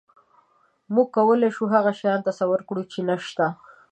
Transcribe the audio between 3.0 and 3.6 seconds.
نهشته.